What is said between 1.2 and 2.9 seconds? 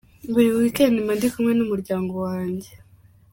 kumwe n’ umuryango wanjye.